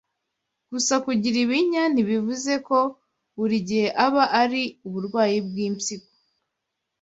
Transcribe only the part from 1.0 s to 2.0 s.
kugira ibinya